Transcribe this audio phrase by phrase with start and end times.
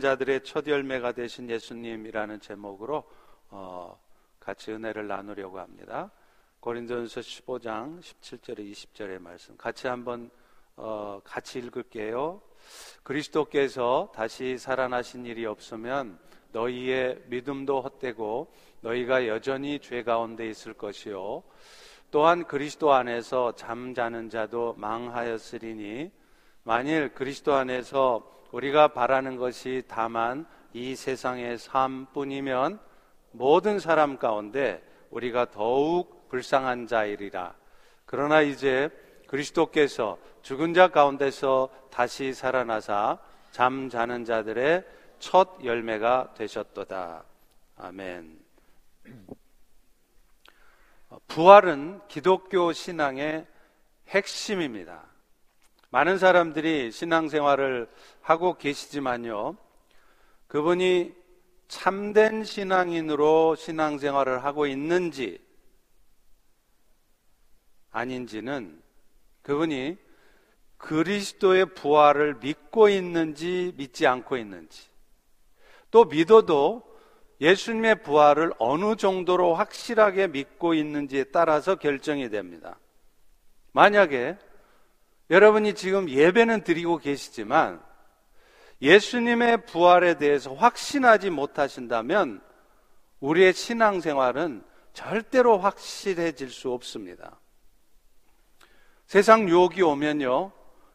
[0.00, 3.04] 자들의 첫 열매가 되신 예수님이라는 제목으로
[3.50, 3.98] 어,
[4.38, 6.10] 같이 은혜를 나누려고 합니다.
[6.60, 10.30] 고린도전서 15장 17절에 20절의 말씀 같이 한번
[10.76, 12.40] 어, 같이 읽을게요.
[13.02, 16.18] 그리스도께서 다시 살아나신 일이 없으면
[16.52, 21.42] 너희의 믿음도 헛되고 너희가 여전히 죄 가운데 있을 것이요
[22.10, 26.10] 또한 그리스도 안에서 잠자는 자도 망하였으리니
[26.64, 32.80] 만일 그리스도 안에서 우리가 바라는 것이 다만 이 세상의 삶뿐이면
[33.32, 37.54] 모든 사람 가운데 우리가 더욱 불쌍한 자이리라.
[38.06, 38.90] 그러나 이제
[39.26, 43.18] 그리스도께서 죽은 자 가운데서 다시 살아나사
[43.52, 44.84] 잠자는 자들의
[45.18, 47.24] 첫 열매가 되셨도다.
[47.76, 48.38] 아멘.
[51.28, 53.46] 부활은 기독교 신앙의
[54.08, 55.09] 핵심입니다.
[55.90, 57.88] 많은 사람들이 신앙생활을
[58.22, 59.56] 하고 계시지만요.
[60.46, 61.12] 그분이
[61.68, 65.40] 참된 신앙인으로 신앙생활을 하고 있는지
[67.90, 68.80] 아닌지는
[69.42, 69.96] 그분이
[70.78, 74.88] 그리스도의 부활을 믿고 있는지 믿지 않고 있는지
[75.90, 76.88] 또 믿어도
[77.40, 82.78] 예수님의 부활을 어느 정도로 확실하게 믿고 있는지에 따라서 결정이 됩니다.
[83.72, 84.36] 만약에
[85.30, 87.80] 여러분이 지금 예배는 드리고 계시지만
[88.82, 92.40] 예수님의 부활에 대해서 확신하지 못하신다면
[93.20, 97.38] 우리의 신앙생활은 절대로 확실해질 수 없습니다.
[99.06, 100.52] 세상 유혹이 오면요,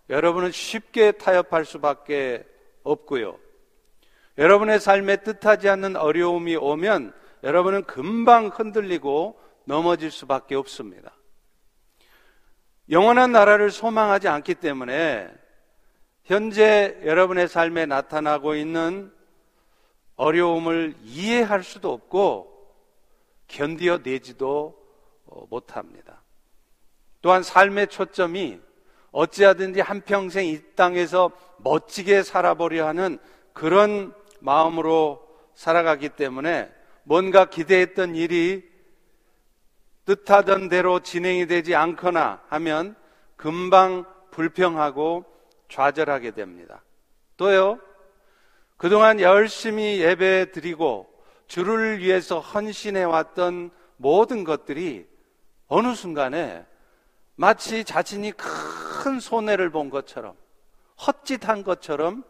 [0.09, 2.45] 여러분은 쉽게 타협할 수밖에
[2.83, 3.39] 없고요.
[4.37, 7.13] 여러분의 삶에 뜻하지 않는 어려움이 오면
[7.43, 11.13] 여러분은 금방 흔들리고 넘어질 수밖에 없습니다.
[12.89, 15.29] 영원한 나라를 소망하지 않기 때문에
[16.23, 19.11] 현재 여러분의 삶에 나타나고 있는
[20.15, 22.51] 어려움을 이해할 수도 없고
[23.47, 24.77] 견디어 내지도
[25.25, 26.21] 어, 못합니다.
[27.21, 28.59] 또한 삶의 초점이
[29.11, 33.17] 어찌하든지 한평생 이 땅에서 멋지게 살아보려 하는
[33.53, 35.25] 그런 마음으로
[35.55, 36.69] 살아가기 때문에
[37.03, 38.69] 뭔가 기대했던 일이
[40.05, 42.95] 뜻하던 대로 진행이 되지 않거나 하면
[43.35, 45.25] 금방 불평하고
[45.69, 46.83] 좌절하게 됩니다.
[47.37, 47.79] 또요,
[48.77, 51.11] 그동안 열심히 예배 드리고
[51.47, 55.07] 주를 위해서 헌신해 왔던 모든 것들이
[55.67, 56.65] 어느 순간에
[57.35, 60.35] 마치 자신이 큰 손해를 본 것처럼
[61.05, 62.23] 헛짓한 것처럼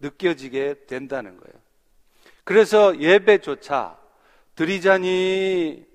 [0.00, 1.54] 느껴지게 된다는 거예요.
[2.44, 3.96] 그래서 예배조차
[4.54, 5.86] 드리자니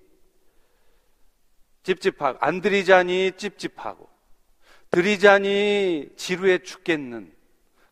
[1.87, 4.09] 찝찝하고 안 드리자니 찝찝하고
[4.91, 7.31] 드리자니 지루해 죽겠는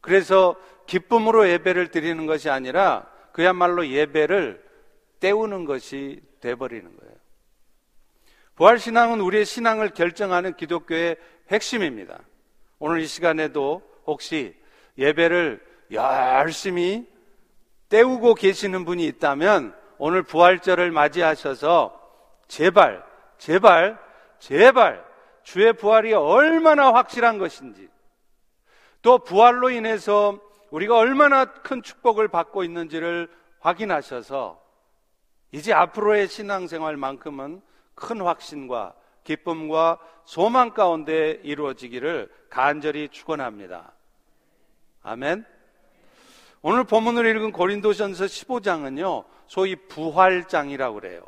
[0.02, 4.64] 그래서 기쁨으로 예배를 드리는 것이 아니라 그야말로 예배를
[5.20, 7.16] 때우는 것이 돼버리는 거예요.
[8.56, 11.18] 부활신앙은 우리의 신앙을 결정하는 기독교의
[11.50, 12.20] 핵심입니다.
[12.80, 14.56] 오늘 이 시간에도 혹시
[14.98, 17.08] 예배를 열심히
[17.90, 22.00] 때우고 계시는 분이 있다면 오늘 부활절을 맞이하셔서
[22.48, 23.04] 제발
[23.38, 24.00] 제발,
[24.40, 25.06] 제발,
[25.44, 27.90] 주의 부활이 얼마나 확실한 것인지,
[29.02, 30.40] 또 부활로 인해서
[30.72, 33.30] 우리가 얼마나 큰 축복을 받고 있는지를
[33.60, 34.62] 확인하셔서
[35.52, 37.62] 이제 앞으로의 신앙생활만큼은
[37.94, 43.94] 큰 확신과 기쁨과 소망 가운데 이루어지기를 간절히 축원합니다.
[45.04, 45.46] 아멘.
[46.62, 51.22] 오늘 본문을 읽은 고린도전서 15장은요, 소위 부활장이라고 그래요.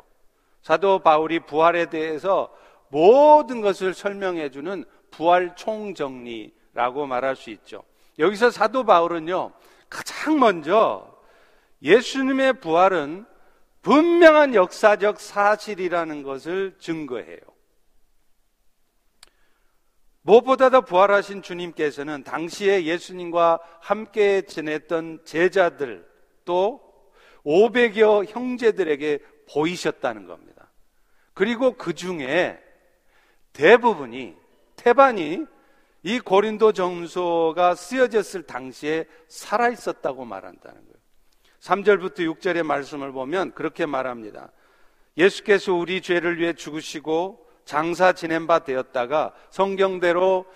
[0.62, 2.52] 사도 바울이 부활에 대해서
[2.88, 7.82] 모든 것을 설명해 주는 부활 총정리라고 말할 수 있죠.
[8.18, 9.52] 여기서 사도 바울은요,
[9.88, 11.16] 가장 먼저
[11.82, 13.24] 예수님의 부활은
[13.82, 17.38] 분명한 역사적 사실이라는 것을 증거해요.
[20.22, 26.06] 무엇보다도 부활하신 주님께서는 당시에 예수님과 함께 지냈던 제자들
[26.44, 26.82] 또
[27.46, 30.70] 500여 형제들에게 보이셨다는 겁니다.
[31.34, 32.58] 그리고 그 중에
[33.52, 34.36] 대부분이
[34.76, 35.44] 태반이
[36.02, 40.98] 이 고린도 정서가 쓰여졌을 당시에 살아 있었다고 말한다는 거예요.
[41.60, 44.50] 3절부터 6절의 말씀을 보면 그렇게 말합니다.
[45.16, 50.46] 예수께서 우리 죄를 위해 죽으시고 장사 지낸 바 되었다가 성경대로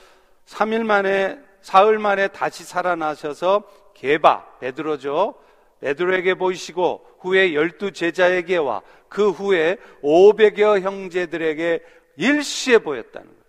[0.46, 5.34] 3일 만에 사흘 만에 다시 살아나셔서 개바 베드로죠.
[5.82, 11.82] 베드로에게 보이시고 후에 열두 제자에게와 그 후에 500여 형제들에게
[12.16, 13.42] 일시에 보였다는 거예요.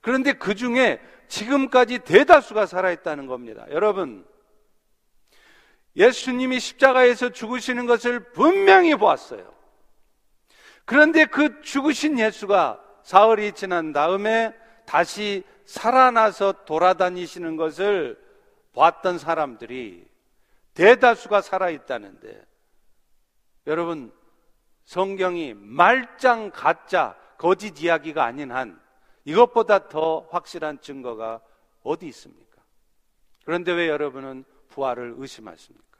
[0.00, 3.66] 그런데 그 중에 지금까지 대다수가 살아있다는 겁니다.
[3.70, 4.24] 여러분,
[5.96, 9.52] 예수님이 십자가에서 죽으시는 것을 분명히 보았어요.
[10.84, 14.54] 그런데 그 죽으신 예수가 사흘이 지난 다음에
[14.86, 18.18] 다시 살아나서 돌아다니시는 것을
[18.74, 20.09] 봤던 사람들이
[20.74, 22.46] 대다수가 살아있다는데
[23.66, 24.12] 여러분
[24.84, 28.80] 성경이 말짱 가짜 거짓 이야기가 아닌 한
[29.24, 31.40] 이것보다 더 확실한 증거가
[31.82, 32.62] 어디 있습니까?
[33.44, 35.90] 그런데 왜 여러분은 부활을 의심하십니까?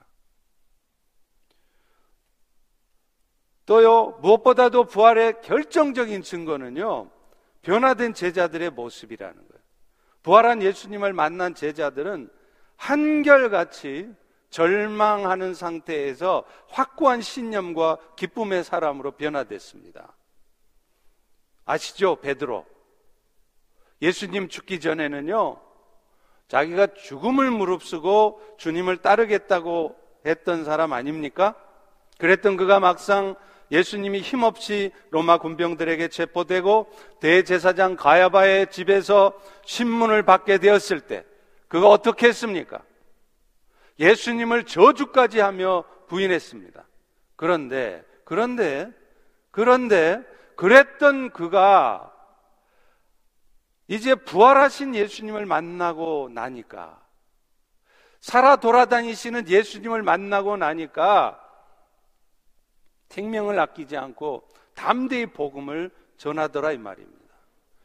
[3.65, 7.09] 또요, 무엇보다도 부활의 결정적인 증거는요,
[7.61, 9.63] 변화된 제자들의 모습이라는 거예요.
[10.23, 12.29] 부활한 예수님을 만난 제자들은
[12.75, 14.13] 한결같이
[14.51, 20.13] 절망하는 상태에서 확고한 신념과 기쁨의 사람으로 변화됐습니다.
[21.65, 22.17] 아시죠?
[22.17, 22.65] 베드로.
[24.01, 25.59] 예수님 죽기 전에는요,
[26.47, 29.95] 자기가 죽음을 무릅쓰고 주님을 따르겠다고
[30.25, 31.55] 했던 사람 아닙니까?
[32.17, 33.35] 그랬던 그가 막상
[33.71, 39.33] 예수님이 힘없이 로마 군병들에게 체포되고 대제사장 가야바의 집에서
[39.65, 41.23] 신문을 받게 되었을 때
[41.69, 42.81] 그가 어떻게 했습니까?
[43.99, 46.85] 예수님을 저주까지 하며 부인했습니다.
[47.35, 48.91] 그런데, 그런데,
[49.51, 50.23] 그런데,
[50.55, 52.13] 그랬던 그가
[53.87, 57.01] 이제 부활하신 예수님을 만나고 나니까,
[58.19, 61.39] 살아 돌아다니시는 예수님을 만나고 나니까,
[63.09, 67.35] 생명을 아끼지 않고 담대히 복음을 전하더라 이 말입니다.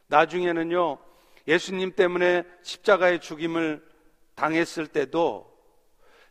[0.07, 0.99] 나중에는요,
[1.47, 3.85] 예수님 때문에 십자가의 죽임을
[4.35, 5.56] 당했을 때도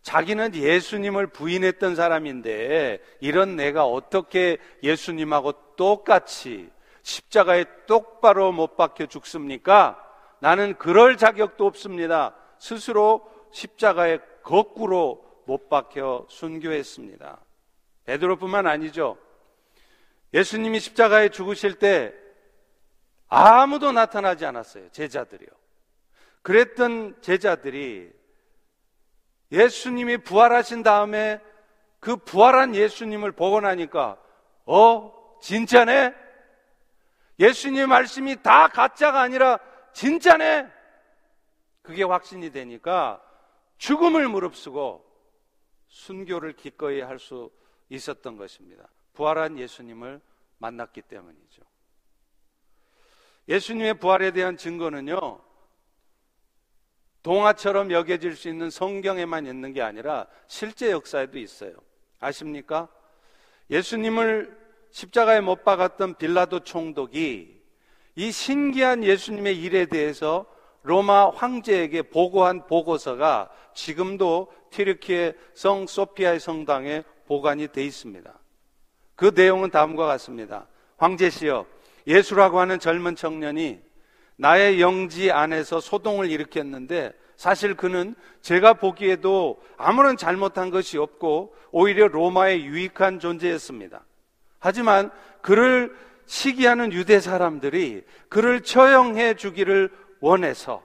[0.07, 6.71] 자기는 예수님을 부인했던 사람인데 이런 내가 어떻게 예수님하고 똑같이
[7.03, 10.01] 십자가에 똑바로 못 박혀 죽습니까?
[10.39, 12.37] 나는 그럴 자격도 없습니다.
[12.61, 17.41] 스스로 십자가에 거꾸로 못 박혀 순교했습니다.
[18.05, 19.19] 베드로뿐만 아니죠.
[20.33, 22.15] 예수님이 십자가에 죽으실 때
[23.27, 24.89] 아무도 나타나지 않았어요.
[24.93, 25.49] 제자들이요.
[26.43, 28.16] 그랬던 제자들이
[29.53, 31.41] 예수님이 부활하신 다음에
[32.01, 34.19] 그 부활한 예수님을 보고 나니까,
[34.65, 36.15] 어, 진짜네?
[37.39, 39.59] 예수님 말씀이 다 가짜가 아니라
[39.93, 40.71] 진짜네?
[41.83, 43.23] 그게 확신이 되니까
[43.79, 45.05] 죽음을 무릅쓰고
[45.89, 47.51] 순교를 기꺼이 할 수
[47.89, 48.89] 있었던 것입니다.
[49.13, 50.21] 부활한 예수님을
[50.59, 51.63] 만났기 때문이죠.
[53.49, 55.41] 예수님의 부활에 대한 증거는요,
[57.27, 61.73] 동화처럼 여겨질 수 있는 성경에만 있는 게 아니라 실제 역사에도 있어요.
[62.21, 62.87] 아십니까?
[63.69, 64.57] 예수님을
[64.93, 67.61] 십자가에 못 박았던 빌라도 총독이
[68.15, 70.47] 이 신기한 예수님의 일에 대해서
[70.85, 78.33] 로마 황제에게 보고한 보고서가 지금도 티르키의 성 소피아의 성당에 보관이 돼 있습니다.
[79.17, 80.69] 그 내용은 다음과 같습니다.
[80.99, 81.67] 황제시여,
[82.07, 83.81] 예수라고 하는 젊은 청년이
[84.37, 92.65] 나의 영지 안에서 소동을 일으켰는데 사실 그는 제가 보기에도 아무런 잘못한 것이 없고 오히려 로마의
[92.65, 94.05] 유익한 존재였습니다.
[94.59, 95.11] 하지만
[95.43, 95.95] 그를
[96.27, 99.91] 시기하는 유대 사람들이 그를 처형해 주기를
[100.21, 100.83] 원해서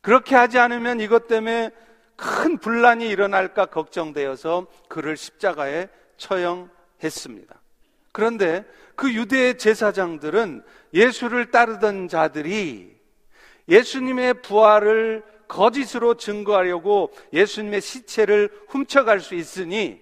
[0.00, 1.70] 그렇게 하지 않으면 이것 때문에
[2.16, 7.63] 큰 분란이 일어날까 걱정되어서 그를 십자가에 처형했습니다.
[8.14, 10.62] 그런데 그 유대 제사장들은
[10.94, 12.96] 예수를 따르던 자들이
[13.68, 20.00] 예수님의 부활을 거짓으로 증거하려고 예수님의 시체를 훔쳐갈 수 있으니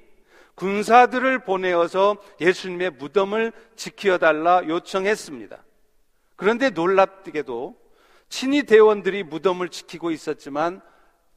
[0.57, 5.65] 군사들을 보내어서 예수님의 무덤을 지켜달라 요청했습니다.
[6.37, 7.81] 그런데 놀랍게도
[8.29, 10.83] 친위 대원들이 무덤을 지키고 있었지만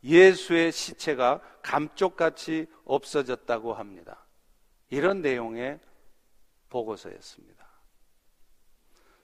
[0.04, 4.26] 예수의 시체가 감쪽같이 없어졌다고 합니다.
[4.90, 5.80] 이런 내용의
[6.76, 7.66] 보고서였습니다.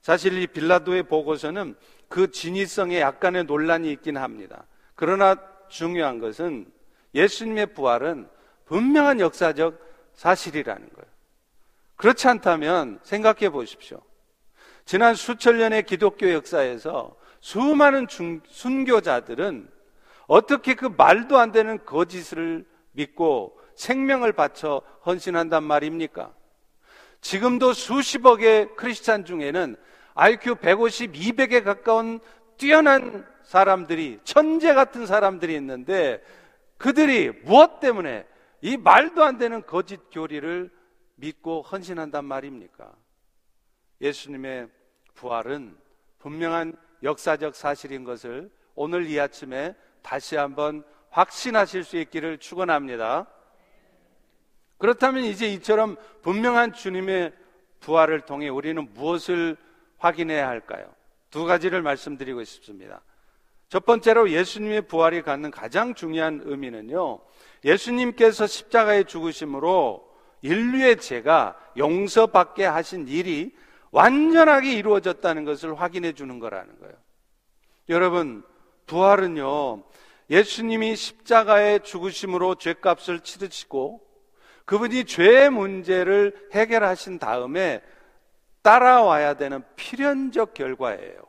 [0.00, 1.76] 사실 이 빌라도의 보고서는
[2.08, 4.66] 그 진위성에 약간의 논란이 있긴 합니다.
[4.94, 5.36] 그러나
[5.68, 6.70] 중요한 것은
[7.14, 8.28] 예수님의 부활은
[8.64, 9.78] 분명한 역사적
[10.14, 11.12] 사실이라는 거예요.
[11.96, 14.00] 그렇지 않다면 생각해 보십시오.
[14.84, 19.70] 지난 수천 년의 기독교 역사에서 수많은 중, 순교자들은
[20.26, 26.32] 어떻게 그 말도 안 되는 거짓을 믿고 생명을 바쳐 헌신한단 말입니까?
[27.22, 29.76] 지금도 수십억의 크리스찬 중에는
[30.14, 32.20] IQ 150, 200에 가까운
[32.58, 36.22] 뛰어난 사람들이, 천재 같은 사람들이 있는데
[36.76, 38.26] 그들이 무엇 때문에
[38.60, 40.70] 이 말도 안 되는 거짓 교리를
[41.14, 42.92] 믿고 헌신한단 말입니까?
[44.00, 44.68] 예수님의
[45.14, 45.76] 부활은
[46.18, 53.26] 분명한 역사적 사실인 것을 오늘 이 아침에 다시 한번 확신하실 수 있기를 축원합니다.
[54.82, 57.32] 그렇다면 이제 이처럼 분명한 주님의
[57.78, 59.56] 부활을 통해 우리는 무엇을
[59.98, 60.92] 확인해야 할까요?
[61.30, 63.00] 두 가지를 말씀드리고 싶습니다.
[63.68, 67.20] 첫 번째로 예수님의 부활이 갖는 가장 중요한 의미는요.
[67.64, 70.04] 예수님께서 십자가에 죽으심으로
[70.42, 73.54] 인류의 죄가 용서받게 하신 일이
[73.92, 76.94] 완전하게 이루어졌다는 것을 확인해 주는 거라는 거예요.
[77.88, 78.42] 여러분,
[78.86, 79.84] 부활은요,
[80.28, 84.01] 예수님이 십자가에 죽으심으로 죄값을 치르시고
[84.64, 87.82] 그분이 죄의 문제를 해결하신 다음에
[88.62, 91.20] 따라와야 되는 필연적 결과예요.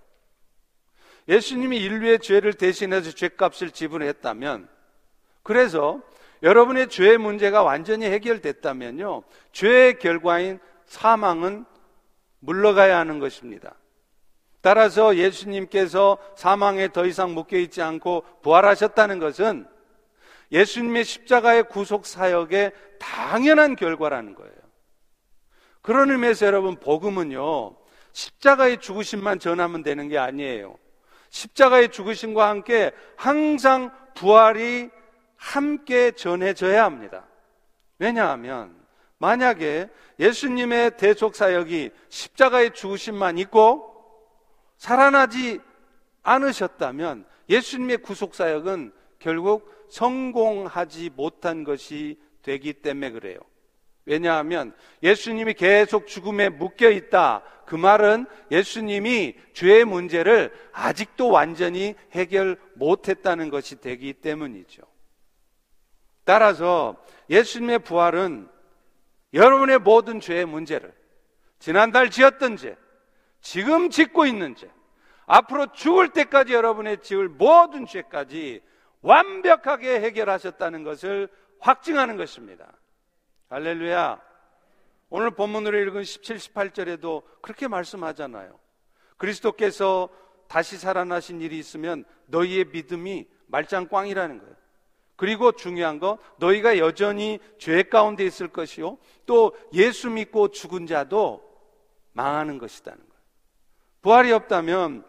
[1.28, 4.68] 예수님이 인류의 죄를 대신해서 죄값을 지불했다면,
[5.42, 6.02] 그래서
[6.44, 9.24] 여러분의 죄의 문제가 완전히 해결됐다면요,
[9.54, 11.66] 죄의 결과인 사망은
[12.40, 13.75] 물러가야 하는 것입니다.
[14.62, 19.68] 따라서 예수님께서 사망에 더 이상 묶여 있지 않고 부활하셨다는 것은
[20.53, 24.53] 예수님의 십자가의 구속 사역의 당연한 결과라는 거예요.
[25.81, 27.75] 그런 의미에서 여러분 복음은요.
[28.13, 30.77] 십자가의 죽으심만 전하면 되는 게 아니에요.
[31.29, 34.89] 십자가의 죽으심과 함께 항상 부활이
[35.36, 37.25] 함께 전해져야 합니다.
[37.98, 38.75] 왜냐하면
[39.17, 43.91] 만약에 예수님의 대속 사역이 십자가의 죽으심만 있고
[44.77, 45.60] 살아나지
[46.22, 53.38] 않으셨다면 예수님의 구속 사역은 결국 성공하지 못한 것이 되기 때문에 그래요.
[54.06, 57.44] 왜냐하면 예수님이 계속 죽음에 묶여 있다.
[57.68, 64.82] 그 말은 예수님이 죄의 문제를 아직도 완전히 해결 못했다는 것이 되기 때문이죠.
[66.26, 66.98] 따라서
[67.30, 68.50] 예수님의 부활은
[69.34, 70.92] 여러분의 모든 죄의 문제를
[71.60, 72.76] 지난달 지었던 죄,
[73.42, 74.70] 지금 짓고 있는 죄,
[75.28, 78.62] 앞으로 죽을 때까지 여러분의 지을 모든 죄까지
[79.03, 81.29] 완벽하게 해결하셨다는 것을
[81.60, 82.72] 확증하는 것입니다.
[83.50, 84.19] 할렐루야.
[85.10, 88.57] 오늘 본문으로 읽은 17, 18절에도 그렇게 말씀하잖아요.
[89.17, 90.10] 그리스도께서
[90.48, 94.55] 다시 살아나신 일이 있으면 너희의 믿음이 말짱꽝이라는 거예요.
[95.15, 98.98] 그리고 중요한 거 너희가 여전히 죄 가운데 있을 것이요.
[99.25, 101.43] 또 예수 믿고 죽은 자도
[102.13, 103.13] 망하는 것이다는 거예요.
[104.01, 105.05] 부활이 없다면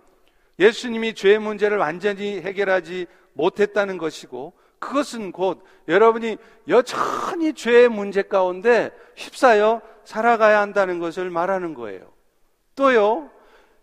[0.58, 6.36] 예수님이 죄의 문제를 완전히 해결하지 못했다는 것이고 그것은 곧 여러분이
[6.68, 12.12] 여전히 죄의 문제 가운데 휩싸여 살아가야 한다는 것을 말하는 거예요.
[12.76, 13.30] 또요,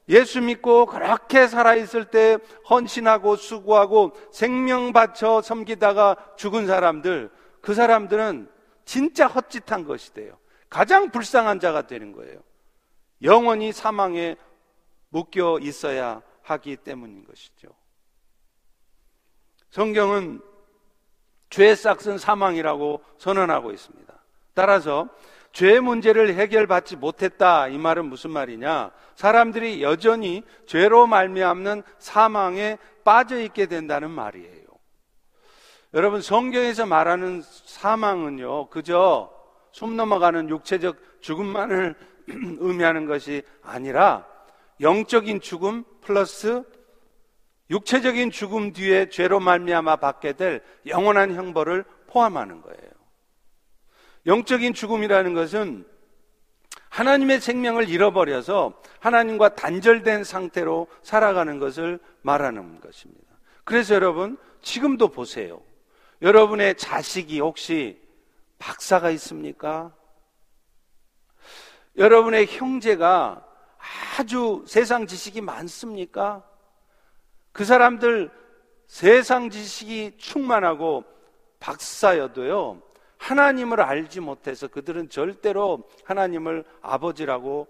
[0.09, 2.37] 예수 믿고 그렇게 살아있을 때
[2.69, 7.31] 헌신하고 수고하고 생명 바쳐 섬기다가 죽은 사람들,
[7.61, 8.49] 그 사람들은
[8.85, 10.37] 진짜 헛짓한 것이 돼요.
[10.69, 12.41] 가장 불쌍한 자가 되는 거예요.
[13.23, 14.35] 영원히 사망에
[15.09, 17.69] 묶여 있어야 하기 때문인 것이죠.
[19.71, 20.41] 성경은
[21.49, 24.13] 죄의 싹은 사망이라고 선언하고 있습니다.
[24.53, 25.09] 따라서
[25.53, 28.91] 죄의 문제를 해결받지 못했다 이 말은 무슨 말이냐?
[29.15, 34.61] 사람들이 여전히 죄로 말미암는 사망에 빠져 있게 된다는 말이에요.
[35.93, 39.31] 여러분 성경에서 말하는 사망은요 그저
[39.71, 41.95] 숨 넘어가는 육체적 죽음만을
[42.59, 44.25] 의미하는 것이 아니라
[44.79, 46.63] 영적인 죽음 플러스
[47.71, 52.91] 육체적인 죽음 뒤에 죄로 말미암아 받게 될 영원한 형벌을 포함하는 거예요.
[54.25, 55.87] 영적인 죽음이라는 것은
[56.89, 63.25] 하나님의 생명을 잃어버려서 하나님과 단절된 상태로 살아가는 것을 말하는 것입니다.
[63.63, 65.61] 그래서 여러분, 지금도 보세요.
[66.21, 67.99] 여러분의 자식이 혹시
[68.59, 69.95] 박사가 있습니까?
[71.97, 73.45] 여러분의 형제가
[74.17, 76.43] 아주 세상 지식이 많습니까?
[77.51, 78.31] 그 사람들
[78.87, 81.05] 세상 지식이 충만하고
[81.59, 82.81] 박사여도요,
[83.17, 87.67] 하나님을 알지 못해서 그들은 절대로 하나님을 아버지라고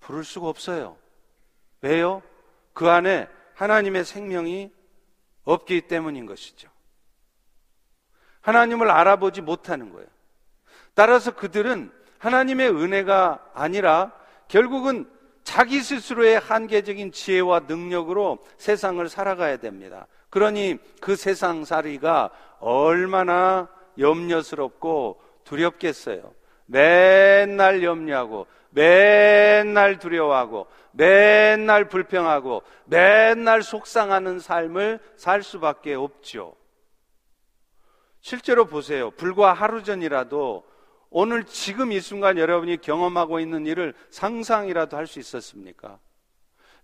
[0.00, 0.96] 부를 수가 없어요.
[1.82, 2.22] 왜요?
[2.72, 4.72] 그 안에 하나님의 생명이
[5.44, 6.68] 없기 때문인 것이죠.
[8.40, 10.08] 하나님을 알아보지 못하는 거예요.
[10.94, 14.12] 따라서 그들은 하나님의 은혜가 아니라
[14.48, 15.10] 결국은
[15.50, 20.06] 자기 스스로의 한계적인 지혜와 능력으로 세상을 살아가야 됩니다.
[20.30, 22.30] 그러니 그 세상 살이가
[22.60, 26.32] 얼마나 염려스럽고 두렵겠어요.
[26.66, 36.54] 맨날 염려하고, 맨날 두려워하고, 맨날 불평하고, 맨날 속상하는 삶을 살 수밖에 없죠.
[38.20, 39.10] 실제로 보세요.
[39.10, 40.69] 불과 하루 전이라도
[41.10, 45.98] 오늘 지금 이 순간 여러분이 경험하고 있는 일을 상상이라도 할 수 있었습니까?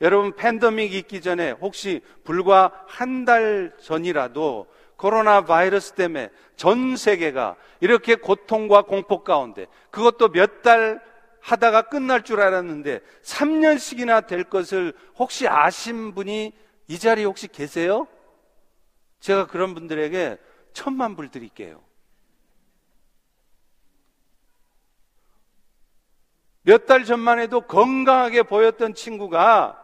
[0.00, 4.66] 여러분 팬데믹 있기 전에 혹시 불과 한 달 전이라도
[4.96, 11.00] 코로나 바이러스 때문에 전 세계가 이렇게 고통과 공포 가운데 그것도 몇 달
[11.40, 16.52] 하다가 끝날 줄 알았는데 3년씩이나 될 것을 혹시 아신 분이
[16.88, 18.08] 이 자리에 혹시 계세요?
[19.20, 20.38] 제가 그런 분들에게
[20.72, 21.80] 천만 불 드릴게요.
[26.66, 29.80] 몇 달 전만 해도 건강하게 보였던 친구가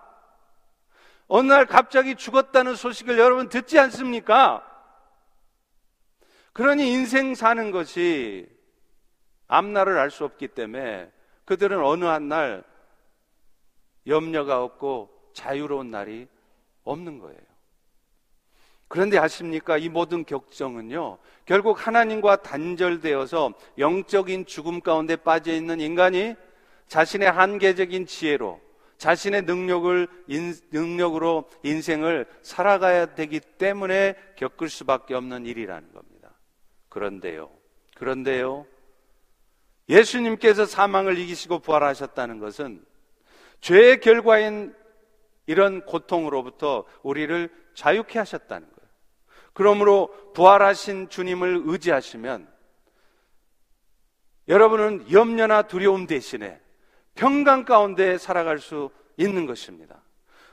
[1.28, 4.66] 어느 날 갑자기 죽었다는 소식을 여러분 듣지 않습니까?
[6.52, 8.48] 그러니 인생 사는 것이
[9.46, 11.10] 앞날을 알 수 없기 때문에
[11.44, 12.64] 그들은 어느 한 날
[14.08, 16.26] 염려가 없고 자유로운 날이
[16.82, 17.38] 없는 거예요.
[18.88, 19.78] 그런데 아십니까?
[19.78, 26.34] 이 모든 격정은요, 결국 하나님과 단절되어서 영적인 죽음 가운데 빠져 있는 인간이
[26.92, 28.60] 자신의 한계적인 지혜로
[28.98, 36.34] 자신의 능력을 인, 능력으로 인생을 살아가야 되기 때문에 겪을 수밖에 없는 일이라는 겁니다.
[36.90, 37.50] 그런데요.
[37.96, 38.66] 그런데요.
[39.88, 42.84] 예수님께서 사망을 이기시고 부활하셨다는 것은
[43.62, 44.74] 죄의 결과인
[45.46, 48.90] 이런 고통으로부터 우리를 자유케 하셨다는 거예요.
[49.54, 52.52] 그러므로 부활하신 주님을 의지하시면
[54.48, 56.61] 여러분은 염려나 두려움 대신에
[57.14, 60.02] 평강 가운데 살아갈 수 있는 것입니다.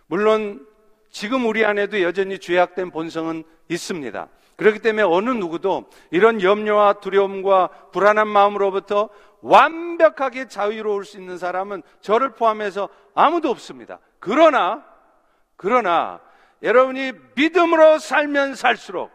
[0.07, 0.65] 물론
[1.09, 4.27] 지금 우리 안에도 여전히 죄악된 본성은 있습니다.
[4.55, 9.09] 그렇기 때문에 어느 누구도 이런 염려와 두려움과 불안한 마음으로부터
[9.41, 13.99] 완벽하게 자유로울 수 있는 사람은 저를 포함해서 아무도 없습니다.
[14.19, 14.85] 그러나,
[15.55, 16.19] 그러나
[16.61, 19.11] 여러분이 믿음으로 살면 살수록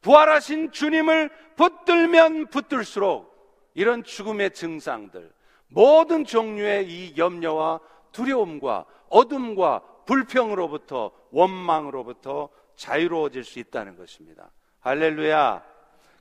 [0.00, 3.30] 부활하신 주님을 붙들면 붙들수록
[3.74, 5.30] 이런 죽음의 증상들,
[5.72, 7.80] 모든 종류의 이 염려와
[8.12, 14.50] 두려움과 어둠과 불평으로부터 원망으로부터 자유로워질 수 있다는 것입니다.
[14.80, 15.62] 할렐루야.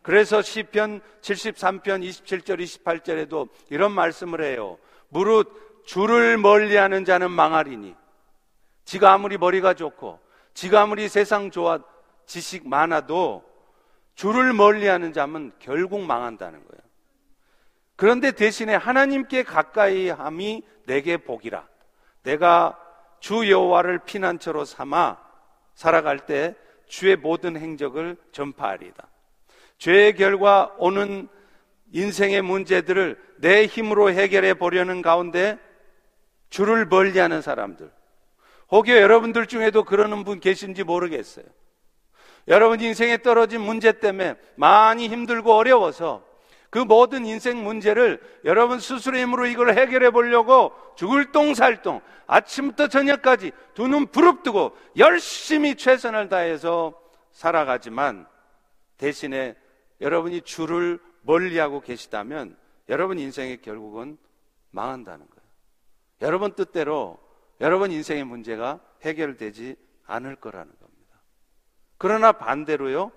[0.01, 4.77] 그래서 시편 73편 27절 28절에도 이런 말씀을 해요.
[5.09, 7.95] 무릇 주를 멀리하는 자는 망하리니
[8.85, 10.19] 지가 아무리 머리가 좋고
[10.53, 11.79] 지가 아무리 세상 좋아
[12.25, 13.43] 지식 많아도
[14.15, 16.90] 주를 멀리하는 자면 결국 망한다는 거예요.
[18.01, 21.67] 그런데 대신에 하나님께 가까이 함이 내게 복이라.
[22.23, 22.75] 내가
[23.19, 25.19] 주 여호와를 피난처로 삼아
[25.75, 26.55] 살아갈 때
[26.87, 29.07] 주의 모든 행적을 전파하리다.
[29.77, 31.29] 죄의 결과 오는
[31.91, 35.59] 인생의 문제들을 내 힘으로 해결해 보려는 가운데
[36.49, 37.91] 주를 멀리하는 사람들.
[38.71, 41.45] 혹여 여러분들 중에도 그러는 분 계신지 모르겠어요.
[42.47, 46.30] 여러분 인생에 떨어진 문제 때문에 많이 힘들고 어려워서
[46.71, 53.87] 그 모든 인생 문제를 여러분 스스로의 힘으로 이걸 해결해 보려고 죽을 똥살똥 아침부터 저녁까지 두
[53.87, 56.99] 눈 부릅뜨고 열심히 최선을 다해서
[57.33, 58.25] 살아가지만
[58.97, 59.55] 대신에
[59.99, 62.57] 여러분이 주를 멀리하고 계시다면
[62.87, 64.17] 여러분 인생의 결국은
[64.71, 65.49] 망한다는 거예요.
[66.21, 67.19] 여러분 뜻대로
[67.59, 71.21] 여러분 인생의 문제가 해결되지 않을 거라는 겁니다.
[71.97, 73.11] 그러나 반대로요,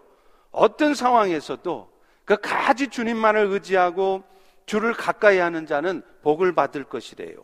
[0.50, 1.93] 어떤 상황에서도
[2.24, 4.24] 그 가지 주님만을 의지하고
[4.66, 7.36] 주를 가까이 하는 자는 복을 받을 것이래요.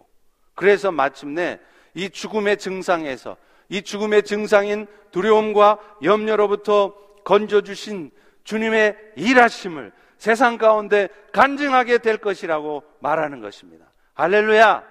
[0.55, 1.61] 그래서 마침내
[1.95, 3.37] 이 죽음의 증상에서
[3.69, 8.11] 이 죽음의 증상인 두려움과 염려로부터 건져주신
[8.45, 13.87] 주님의 일하심을 세상 가운데 간증하게 될 것이라고 말하는 것입니다.
[14.15, 14.85] 할렐루야!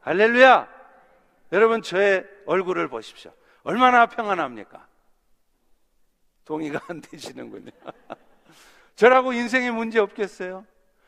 [0.00, 0.68] 할렐루야!
[1.52, 3.32] 여러분, 저의 얼굴을 보십시오.
[3.62, 4.86] 얼마나 평안합니까?
[6.44, 7.70] 동의가 안 되시는군요.
[9.00, 10.66] 저라고 인생에 문제 없겠어요?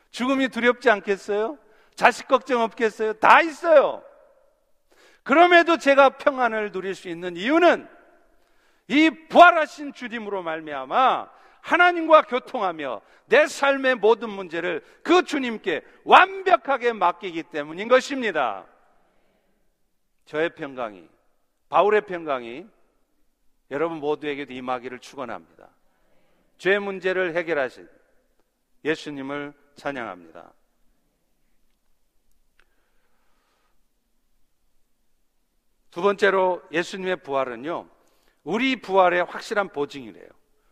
[0.09, 1.59] 죽음이 두렵지 않겠어요?
[1.93, 3.13] 자식 걱정 없겠어요?
[3.13, 4.03] 다 있어요.
[5.21, 7.87] 그럼에도 제가 평안을 누릴 수 있는 이유는
[8.87, 11.29] 이 부활하신 주님으로 말미암아
[11.61, 18.65] 하나님과 교통하며 내 삶의 모든 문제를 그 주님께 완벽하게 맡기기 때문인 것입니다.
[20.25, 21.07] 저의 평강이
[21.69, 22.65] 바울의 평강이
[23.69, 25.69] 여러분 모두에게도 임하기를 축원합니다.
[26.57, 27.87] 죄 문제를 해결하신
[28.85, 30.53] 예수님을 찬양합니다.
[35.91, 37.87] 두 번째로 예수님의 부활은요,
[38.43, 40.27] 우리 부활의 확실한 보증이래요.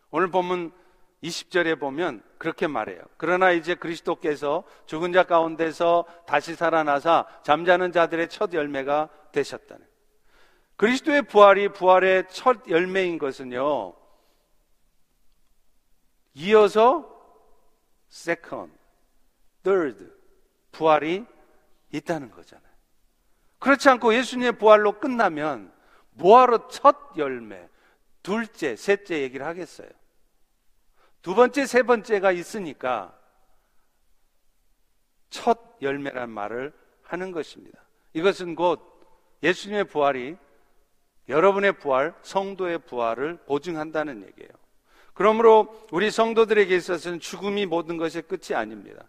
[0.09, 0.71] 오늘 보면
[1.23, 3.01] 20절에 보면 그렇게 말해요.
[3.17, 9.85] 그러나 이제 그리스도께서 죽은 자 가운데서 다시 살아나사 잠자는 자들의 첫 열매가 되셨다는.
[10.77, 13.93] 그리스도의 부활이 부활의 첫 열매인 것은요,
[16.33, 17.07] 이어서
[18.09, 18.73] second,
[19.63, 20.05] third
[20.71, 21.25] 부활이
[21.91, 22.71] 있다는 거잖아요.
[23.59, 25.71] 그렇지 않고 예수님의 부활로 끝나면
[26.11, 27.69] 뭐하러 첫 열매,
[28.23, 29.89] 둘째, 셋째 얘기를 하겠어요?
[31.21, 33.17] 두 번째, 세 번째가 있으니까
[35.29, 37.79] 첫 열매란 말을 하는 것입니다.
[38.13, 38.81] 이것은 곧
[39.43, 40.37] 예수님의 부활이
[41.29, 44.51] 여러분의 부활, 성도의 부활을 보증한다는 얘기예요.
[45.13, 49.03] 그러므로 우리 성도들에게 있어서는 죽음이 모든 것의 끝이 아닙니다.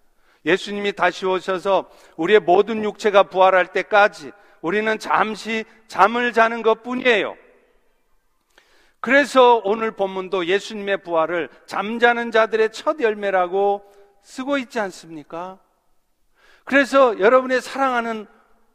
[0.44, 7.36] 예수님이 다시 오셔서 우리의 모든 육체가 부활할 때까지 우리는 잠시 잠을 자는 것 뿐이에요.
[9.00, 13.82] 그래서 오늘 본문도 예수님의 부활을 잠자는 자들의 첫 열매라고
[14.22, 15.58] 쓰고 있지 않습니까?
[16.64, 18.26] 그래서 여러분의 사랑하는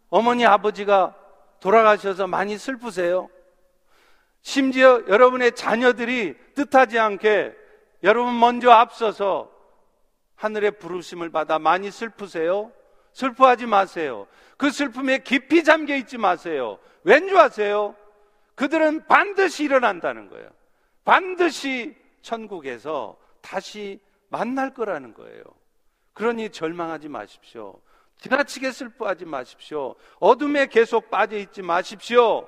[0.09, 1.15] 어머니 아버지가
[1.61, 3.29] 돌아가셔서 많이 슬프세요.
[4.47, 7.53] 심지어 여러분의 자녀들이 뜻하지 않게
[8.03, 9.51] 여러분 먼저 앞서서
[10.36, 12.71] 하늘의 부르심을 받아 많이 슬프세요?
[13.12, 14.25] 슬퍼하지 마세요.
[14.55, 16.79] 그 슬픔에 깊이 잠겨 있지 마세요.
[17.03, 17.93] 왠 줄 아세요?
[18.55, 20.49] 그들은 반드시 일어난다는 거예요.
[21.03, 25.43] 반드시 천국에서 다시 만날 거라는 거예요.
[26.13, 27.81] 그러니 절망하지 마십시오.
[28.21, 29.95] 지나치게 슬퍼하지 마십시오.
[30.19, 32.47] 어둠에 계속 빠져 있지 마십시오.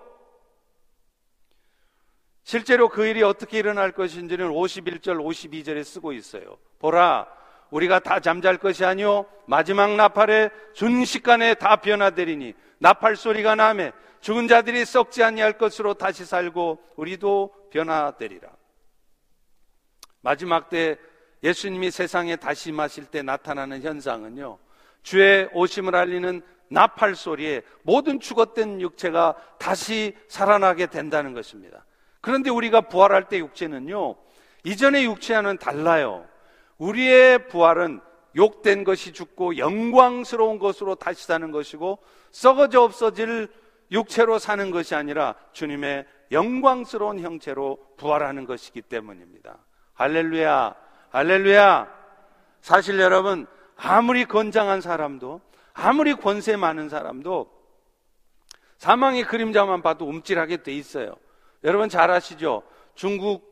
[2.49, 6.57] 실제로 그 일이 어떻게 일어날 것인지는 51절, 52절에 쓰고 있어요.
[6.79, 7.27] 보라,
[7.69, 14.83] 우리가 다 잠잘 것이 아니요 마지막 나팔에 순식간에 다 변화되리니 나팔 소리가 나매 죽은 자들이
[14.83, 18.49] 썩지 아니할 것으로 다시 살고 우리도 변화되리라.
[20.21, 20.97] 마지막 때
[21.43, 24.57] 예수님이 세상에 다시 마실 때 나타나는 현상은요.
[25.03, 31.85] 주의 오심을 알리는 나팔 소리에 모든 죽었던 육체가 다시 살아나게 된다는 것입니다.
[32.21, 34.15] 그런데 우리가 부활할 때 육체는요,
[34.63, 36.25] 이전의 육체와는 달라요.
[36.77, 38.01] 우리의 부활은
[38.35, 41.99] 욕된 것이 죽고 영광스러운 것으로 다시 사는 것이고
[42.31, 43.49] 썩어져 없어질
[43.91, 49.57] 육체로 사는 것이 아니라 주님의 영광스러운 형체로 부활하는 것이기 때문입니다.
[49.93, 50.75] 할렐루야,
[51.09, 51.99] 할렐루야.
[52.61, 55.41] 사실 여러분, 아무리 건장한 사람도,
[55.73, 57.49] 아무리 권세 많은 사람도
[58.77, 61.15] 사망의 그림자만 봐도 움찔하게 돼 있어요.
[61.63, 62.63] 여러분 잘 아시죠?
[62.95, 63.49] 중국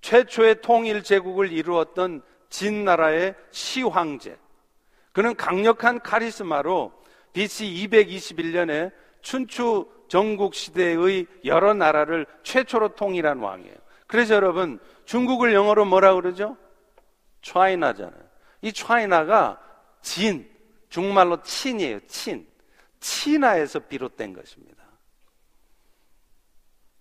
[0.00, 4.36] 최초의 통일 제국을 이루었던 진나라의 시황제.
[5.12, 6.92] 그는 강력한 카리스마로
[7.32, 8.92] BC 221년에
[9.22, 13.76] 춘추 전국 시대의 여러 나라를 최초로 통일한 왕이에요.
[14.06, 16.56] 그래서 여러분 중국을 영어로 뭐라 그러죠?
[17.42, 18.30] 차이나잖아요.
[18.62, 19.60] 이 차이나가
[20.02, 20.50] 진,
[20.88, 22.00] 중말로 친이에요.
[22.06, 22.46] 친.
[22.98, 24.79] 치나에서 비롯된 것입니다.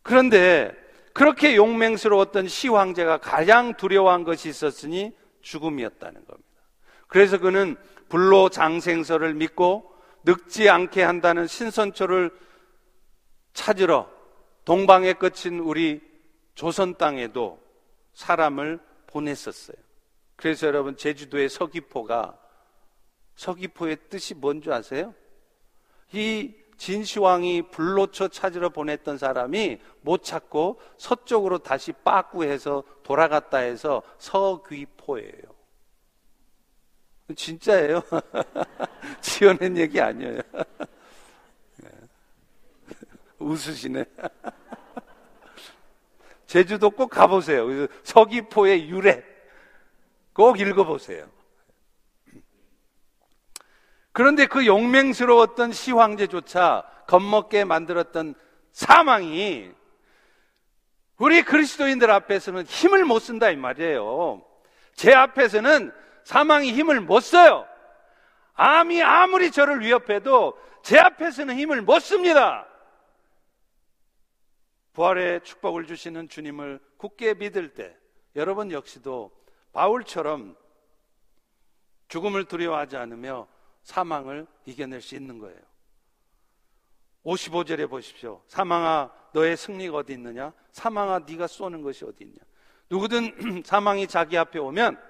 [0.09, 0.75] 그런데
[1.13, 6.49] 그렇게 용맹스러웠던 시황제가 가장 두려워한 것이 있었으니 죽음이었다는 겁니다.
[7.07, 7.77] 그래서 그는
[8.09, 9.93] 불로 장생설을 믿고
[10.23, 12.31] 늙지 않게 한다는 신선초를
[13.53, 14.09] 찾으러
[14.65, 16.01] 동방에 끝인 우리
[16.55, 17.61] 조선 땅에도
[18.15, 19.77] 사람을 보냈었어요.
[20.35, 22.35] 그래서 여러분 제주도의 서귀포가
[23.35, 25.13] 서귀포의 뜻이 뭔지 아세요?
[26.13, 35.59] 이 진시황이 불로초 찾으러 보냈던 사람이 못 찾고 서쪽으로 다시 빠꾸해서 돌아갔다 해서 서귀포예요.
[37.35, 38.01] 진짜예요.
[39.21, 40.41] 지어낸 얘기 아니에요.
[41.75, 41.89] 네.
[43.37, 44.05] 웃으시네.
[46.47, 47.67] 제주도 꼭 가보세요.
[48.03, 49.23] 서귀포의 유래
[50.31, 51.27] 꼭 읽어보세요.
[54.11, 58.35] 그런데 그 용맹스러웠던 시황제조차 겁먹게 만들었던
[58.71, 59.71] 사망이
[61.17, 64.43] 우리 그리스도인들 앞에서는 힘을 못 쓴다 이 말이에요.
[64.93, 65.91] 제 앞에서는
[66.23, 67.67] 사망이 힘을 못 써요.
[68.53, 72.65] 암이 아무리 저를 위협해도 제 앞에서는 힘을 못 씁니다.
[74.93, 77.95] 부활의 축복을 주시는 주님을 굳게 믿을 때
[78.35, 79.31] 여러분 역시도
[79.71, 80.57] 바울처럼
[82.07, 83.47] 죽음을 두려워하지 않으며
[83.89, 85.59] 사망을 이겨낼 수 있는 거예요.
[87.25, 88.43] 55절에 보십시오.
[88.47, 90.53] 사망아 너의 승리가 어디 있느냐?
[90.71, 92.37] 사망아 네가 쏘는 것이 어디 있냐?
[92.91, 95.01] 누구든 사망이 자기 앞에 오면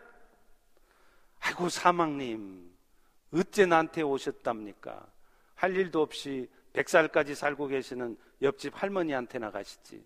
[1.41, 2.73] 아이고 사망님
[3.33, 5.05] 어째 나한테 오셨답니까?
[5.55, 10.05] 할 일도 없이 100살까지 살고 계시는 옆집 할머니한테 나 가시지.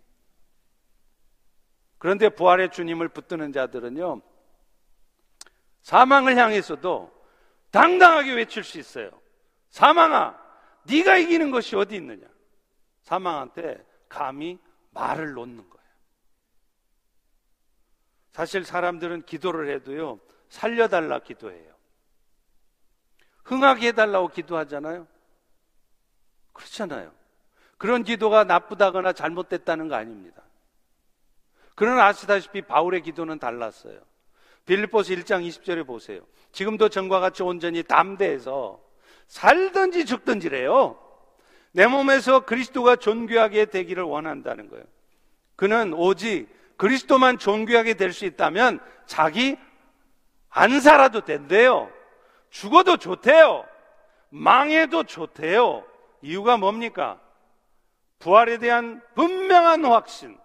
[2.00, 4.22] 그런데 부활의 주님을 붙드는 자들은요.
[5.84, 7.13] 사망을 향해서도
[7.74, 9.10] 당당하게 외칠 수 있어요.
[9.72, 10.40] 사망아,
[10.84, 12.28] 네가 이기는 것이 어디 있느냐?
[13.02, 14.60] 사망한테 감히
[14.92, 15.88] 말을 놓는 거예요.
[18.32, 21.74] 사실 사람들은 기도를 해도요, 살려달라 기도해요.
[23.44, 25.08] 흥하게 해달라고 기도하잖아요.
[26.54, 27.12] 그렇잖아요.
[27.80, 30.44] 그런 기도가 나쁘다거나 잘못됐다는 거 아닙니다.
[31.74, 34.00] 그러나 아시다시피 바울의 기도는 달랐어요.
[34.68, 36.22] 빌립보스 1장 20절에 보세요.
[36.54, 38.80] 지금도 전과 같이 온전히 담대해서
[39.28, 40.98] 살든지 죽든지래요.
[41.72, 44.86] 내 몸에서 그리스도가 존귀하게 되기를 원한다는 거예요.
[45.56, 49.58] 그는 오직 그리스도만 존귀하게 될 수 있다면 자기
[50.50, 51.92] 안 살아도 된대요.
[52.52, 53.66] 죽어도 좋대요.
[54.30, 55.84] 망해도 좋대요.
[56.22, 57.20] 이유가 뭡니까?
[58.20, 60.38] 부활에 대한 분명한 확신.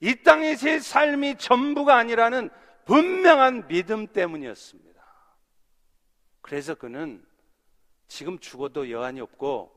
[0.00, 2.50] 이 땅의 제 삶이 전부가 아니라는
[2.86, 4.85] 분명한 믿음 때문이었습니다.
[6.46, 7.26] 그래서 그는
[8.06, 9.74] 지금 죽어도 여한이 없고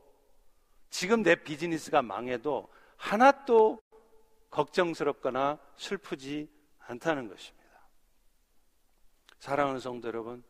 [0.91, 3.81] 지금 내 비즈니스가 망해도 하나도
[4.51, 7.59] 걱정스럽거나 슬프지 않다는 것입니다.
[9.39, 10.43] 사랑하는 성도 여러분,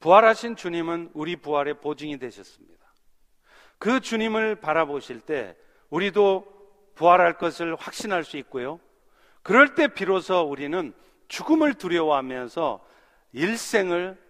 [0.00, 2.92] 부활하신 주님은 우리 부활의 보증이 되셨습니다.
[3.78, 5.56] 그 주님을 바라보실 때
[5.88, 8.78] 우리도 부활할 것을 확신할 수 있고요.
[9.42, 10.92] 그럴 때 비로소 우리는
[11.28, 12.86] 죽음을 두려워하면서
[13.32, 14.25] 일생을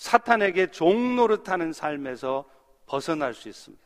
[0.00, 2.46] 사탄에게 종노릇하는 삶에서
[2.86, 3.84] 벗어날 수 있습니다.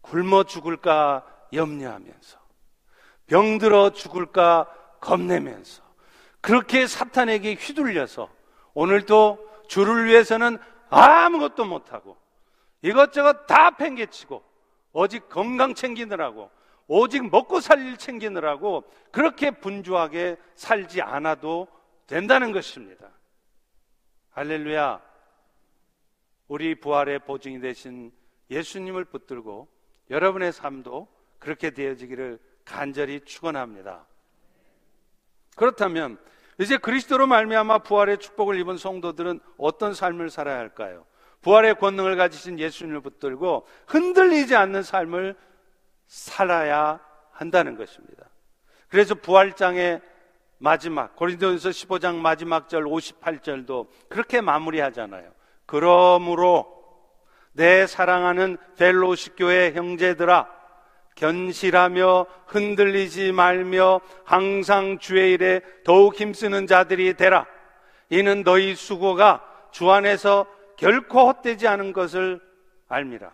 [0.00, 2.38] 굶어 죽을까 염려하면서
[3.26, 5.82] 병들어 죽을까 겁내면서
[6.40, 8.30] 그렇게 사탄에게 휘둘려서
[8.72, 10.56] 오늘도 주를 위해서는
[10.88, 12.16] 아무것도 못하고
[12.80, 14.42] 이것저것 다 팽개치고
[14.94, 16.50] 오직 건강 챙기느라고
[16.86, 21.68] 오직 먹고 살일 챙기느라고 그렇게 분주하게 살지 않아도
[22.06, 23.10] 된다는 것입니다.
[24.32, 25.00] 할렐루야.
[26.48, 28.12] 우리 부활의 보증이 되신
[28.50, 29.68] 예수님을 붙들고
[30.08, 31.06] 여러분의 삶도
[31.38, 34.06] 그렇게 되어지기를 간절히 축원합니다.
[35.54, 36.18] 그렇다면
[36.58, 41.04] 이제 그리스도로 말미암아 부활의 축복을 입은 성도들은 어떤 삶을 살아야 할까요?
[41.42, 45.36] 부활의 권능을 가지신 예수님을 붙들고 흔들리지 않는 삶을
[46.06, 47.00] 살아야
[47.32, 48.30] 한다는 것입니다.
[48.88, 50.00] 그래서 부활장의
[50.62, 55.32] 마지막 고린도전서 15장 마지막 절 58절도 그렇게 마무리하잖아요.
[55.66, 56.72] 그러므로
[57.50, 60.48] 내 사랑하는 벨로시 교회 형제들아
[61.16, 67.44] 견실하며 흔들리지 말며 항상 주의 일에 더욱 힘쓰는 자들이 되라.
[68.08, 70.46] 이는 너희 수고가 주 안에서
[70.76, 72.40] 결코 헛되지 않은 것을
[72.88, 73.32] 알미라.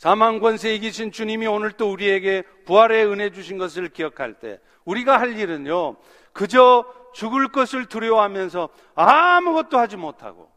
[0.00, 5.38] 사망 권세 이기신 주님이 오늘 또 우리에게 부활의 은혜 주신 것을 기억할 때 우리가 할
[5.38, 5.96] 일은요,
[6.32, 10.50] 그저 죽을 것을 두려워하면서 아무것도 하지 못하고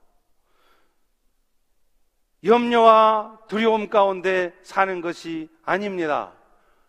[2.46, 6.32] 염려와 두려움 가운데 사는 것이 아닙니다.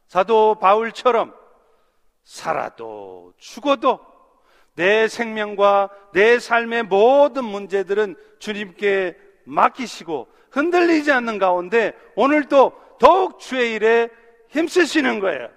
[0.06, 1.34] 사도 바울처럼
[2.22, 3.98] 살아도 죽어도
[4.76, 14.08] 내 생명과 내 삶의 모든 문제들은 주님께 맡기시고 흔들리지 않는 가운데 오늘도 더욱 주의 일에
[14.50, 15.48] 힘쓰시는 거예요.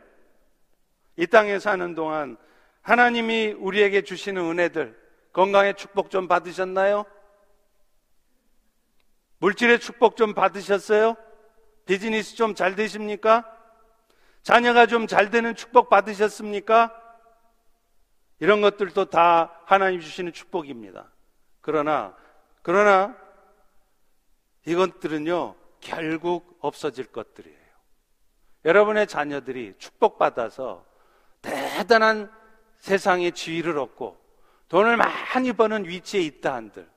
[1.16, 2.36] 이 땅에 사는 동안
[2.82, 4.98] 하나님이 우리에게 주시는 은혜들,
[5.34, 7.06] 건강의 축복 좀 받으셨나요?
[9.40, 11.16] 물질의 축복 좀 받으셨어요?
[11.86, 13.46] 비즈니스 좀 잘 되십니까?
[14.42, 16.92] 자녀가 좀 잘 되는 축복 받으셨습니까?
[18.40, 21.12] 이런 것들도 다 하나님 주시는 축복입니다.
[21.62, 22.16] 그러나,
[22.64, 23.16] 그러나,
[24.68, 27.58] 이것들은요, 결국 없어질 것들이에요.
[28.66, 30.86] 여러분의 자녀들이 축복받아서
[31.42, 32.30] 대단한
[32.80, 34.20] 세상의 지위를 얻고
[34.68, 36.90] 돈을 많이 버는 위치에 있다 한들,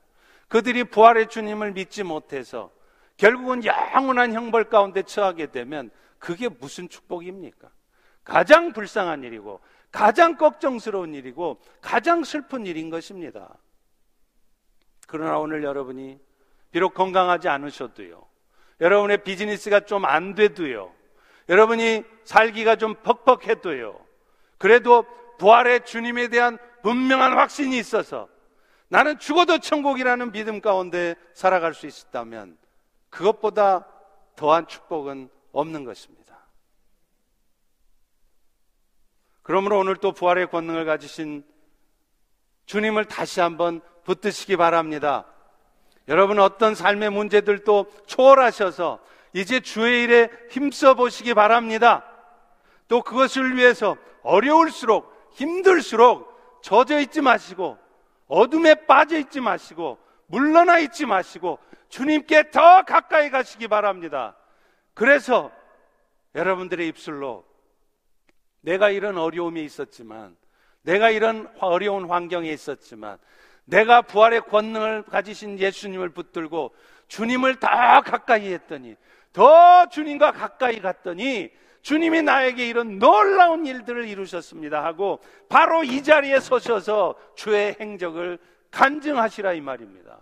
[0.49, 2.71] 그들이 부활의 주님을 믿지 못해서
[3.15, 7.69] 결국은 영원한 형벌 가운데 처하게 되면 그게 무슨 축복입니까?
[8.25, 13.57] 가장 불쌍한 일이고 가장 걱정스러운 일이고 가장 슬픈 일인 것입니다.
[15.07, 16.19] 그러나 오늘 여러분이
[16.71, 18.25] 비록 건강하지 않으셔도요.
[18.79, 20.91] 여러분의 비즈니스가 좀 안 돼도요.
[21.49, 23.99] 여러분이 살기가 좀 퍽퍽해도요.
[24.57, 25.05] 그래도
[25.37, 28.29] 부활의 주님에 대한 분명한 확신이 있어서
[28.87, 32.57] 나는 죽어도 천국이라는 믿음 가운데 살아갈 수 있었다면
[33.09, 33.87] 그것보다
[34.35, 36.21] 더한 축복은 없는 것입니다.
[39.43, 41.43] 그러므로 오늘 또 부활의 권능을 가지신
[42.65, 45.25] 주님을 다시 한번 붙드시기 바랍니다.
[46.07, 48.99] 여러분 어떤 삶의 문제들도 초월하셔서
[49.33, 52.05] 이제 주의 일에 힘써 보시기 바랍니다.
[52.87, 57.77] 또 그것을 위해서 어려울수록 힘들수록 젖어 있지 마시고
[58.27, 61.59] 어둠에 빠져 있지 마시고 물러나 있지 마시고
[61.89, 64.35] 주님께 더 가까이 가시기 바랍니다.
[64.93, 65.51] 그래서
[66.35, 67.45] 여러분들의 입술로
[68.61, 70.35] 내가 이런 어려움이 있었지만
[70.83, 73.17] 내가 이런 어려운 환경에 있었지만
[73.71, 76.75] 내가 부활의 권능을 가지신 예수님을 붙들고
[77.07, 77.67] 주님을 더
[78.01, 78.97] 가까이 했더니
[79.31, 81.49] 더 주님과 가까이 갔더니
[81.81, 88.39] 주님이 나에게 이런 놀라운 일들을 이루셨습니다 하고 바로 이 자리에 서셔서 주의 행적을
[88.71, 90.19] 간증하시라 이 말입니다.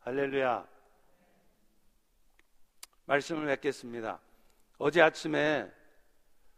[0.00, 0.66] 할렐루야.
[3.06, 4.18] 말씀을 맺겠습니다.
[4.78, 5.70] 어제 아침에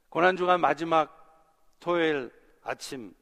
[0.08, 1.20] 고난주간 마지막
[1.78, 2.30] 토요일
[2.62, 3.14] 아침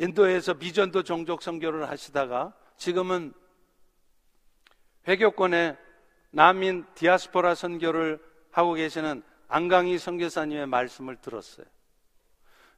[0.00, 3.34] 인도에서 미전도 종족 선교를 하시다가 지금은
[5.06, 5.76] 회교권의
[6.30, 8.18] 난민 디아스포라 선교를
[8.50, 11.66] 하고 계시는 안강희 선교사님의 말씀을 들었어요.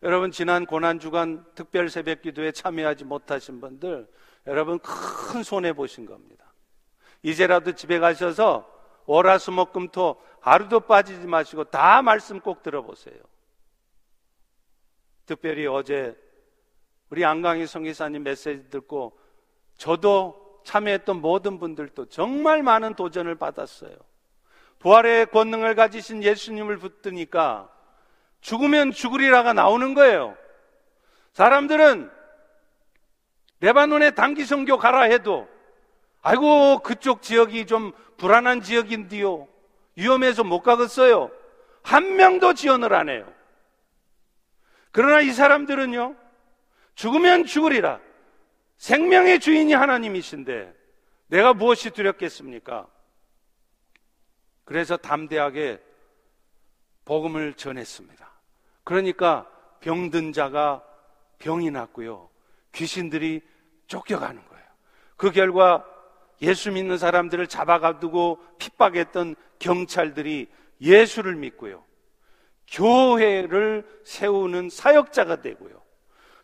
[0.02, 4.08] 여러분 지난 고난 주간 특별 새벽 기도에 참여하지 못하신 분들
[4.48, 6.52] 여러분 큰 손해 보신 겁니다.
[7.22, 8.68] 이제라도 집에 가셔서
[9.06, 13.20] 월화수목금토 하루도 빠지지 마시고 다 말씀 꼭 들어보세요.
[15.24, 16.16] 특별히 어제
[17.12, 19.12] 우리 안강희 성기사님 메시지 듣고
[19.76, 23.94] 저도 참여했던 모든 분들도 정말 많은 도전을 받았어요.
[24.78, 27.68] 부활의 권능을 가지신 예수님을 붙드니까
[28.40, 30.38] 죽으면 죽으리라가 나오는 거예요.
[31.34, 32.10] 사람들은
[33.60, 35.46] 레바논에 단기 성교 가라 해도
[36.22, 39.48] 아이고 그쪽 지역이 좀 불안한 지역인데요.
[39.96, 41.30] 위험해서 못 가겠어요.
[41.82, 43.30] 한 명도 지원을 안 해요.
[44.92, 46.21] 그러나 이 사람들은요.
[46.94, 48.00] 죽으면 죽으리라.
[48.76, 50.74] 생명의 주인이 하나님이신데
[51.28, 52.86] 내가 무엇이 두렵겠습니까?
[54.64, 55.80] 그래서 담대하게
[57.04, 58.30] 복음을 전했습니다.
[58.84, 59.48] 그러니까
[59.80, 60.84] 병든 자가
[61.38, 62.30] 병이 났고요.
[62.72, 63.40] 귀신들이
[63.86, 64.64] 쫓겨가는 거예요.
[65.16, 65.84] 그 결과
[66.40, 70.48] 예수 믿는 사람들을 잡아가두고 핍박했던 경찰들이
[70.80, 71.84] 예수를 믿고요.
[72.68, 75.81] 교회를 세우는 사역자가 되고요.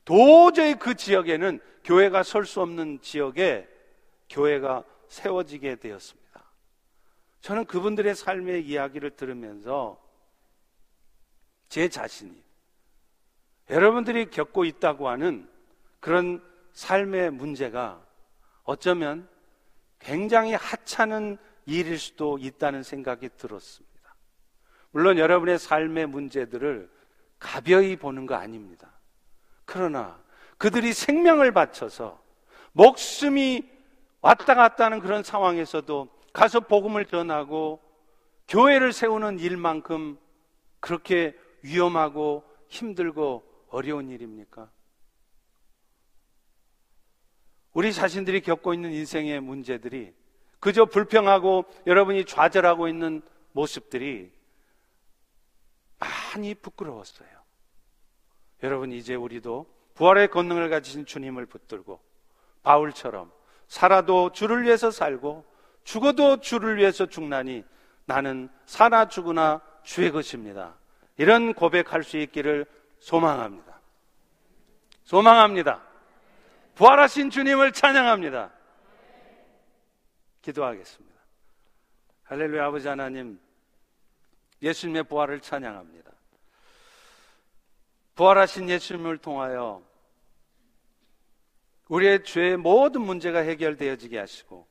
[0.09, 3.69] 도저히 그 지역에는 교회가 설 수 없는 지역에
[4.31, 6.45] 교회가 세워지게 되었습니다.
[7.43, 10.03] 저는 그분들의 삶의 이야기를 들으면서
[11.69, 12.43] 제 자신이
[13.69, 15.47] 여러분들이 겪고 있다고 하는
[16.01, 16.43] 그런
[16.73, 18.03] 삶의 문제가
[18.65, 19.29] 어쩌면
[19.99, 24.15] 굉장히 하찮은 일일 수도 있다는 생각이 들었습니다.
[24.91, 26.91] 물론 여러분의 삶의 문제들을
[27.39, 28.98] 가벼이 보는 거 아닙니다.
[29.69, 30.19] 그러나
[30.57, 32.19] 그들이 생명을 바쳐서
[32.73, 33.69] 목숨이
[34.23, 37.79] 왔다 갔다 하는 그런 상황에서도 가서 복음을 전하고
[38.49, 40.19] 교회를 세우는 일만큼
[40.81, 44.71] 그렇게 위험하고 힘들고 어려운 일입니까?
[47.75, 50.15] 우리 자신들이 겪고 있는 인생의 문제들이
[50.61, 53.21] 그저 불평하고 여러분이 좌절하고 있는
[53.53, 54.33] 모습들이
[55.99, 57.38] 많이 부끄러웠어요.
[58.63, 62.01] 여러분 이제 우리도 부활의 권능을 가지신 주님을 붙들고
[62.63, 63.33] 바울처럼
[63.67, 65.45] 살아도 주를 위해서 살고
[65.85, 67.65] 죽어도 주를 위해서 죽나니
[68.05, 70.75] 나는 사나 죽으나 주의 것입니다.
[71.17, 72.67] 이런 고백할 수 있기를
[73.01, 73.81] 소망합니다.
[75.05, 75.83] 소망합니다.
[76.75, 78.51] 부활하신 주님을 찬양합니다.
[80.43, 81.19] 기도하겠습니다.
[82.25, 83.41] 할렐루야 아버지 하나님
[84.63, 86.11] 예수님의 부활을 찬양합니다.
[88.19, 89.81] 부활하신 예수님을 통하여
[91.87, 94.67] 우리의 죄의 모든 문제가 해결되어지게 하시고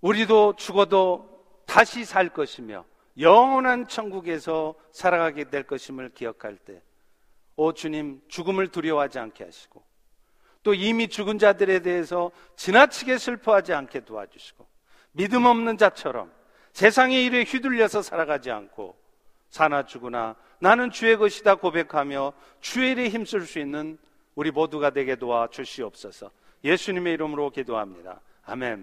[0.00, 2.84] 우리도 죽어도 다시 살 것이며
[3.18, 6.80] 영원한 천국에서 살아가게 될 것임을 기억할 때,
[7.56, 9.82] 오 주님, 죽음을 두려워하지 않게 하시고,
[10.62, 14.66] 또 이미 죽은 자들에 대해서 지나치게 슬퍼하지 않게 도와주시고,
[15.12, 16.30] 믿음 없는 자처럼
[16.74, 18.96] 세상의 일에 휘둘려서 살아가지 않고,
[19.48, 23.98] 사나 죽으나 나는 주의 것이다 고백하며 주의 일에 힘쓸 수 있는
[24.34, 26.30] 우리 모두가 되게 도와 주시옵소서.
[26.64, 28.20] 예수님의 이름으로 기도합니다.
[28.44, 28.74] 아멘.